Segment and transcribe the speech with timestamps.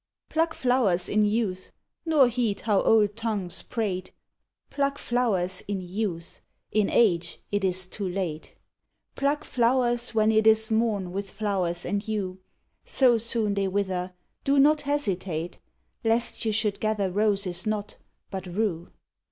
[0.29, 1.71] Pluck flowers in youth,
[2.07, 4.11] nor heed how old tongues prate;
[4.71, 6.39] Pluck flowers in youth,
[6.71, 8.55] in age it is too late;
[9.13, 12.39] Pluck flowers when it is morn with flowers and you.
[12.83, 14.11] So soon they wither,
[14.43, 15.59] do not hesitate,
[16.03, 17.97] Lest you should gather roses not,
[18.31, 18.89] but rue.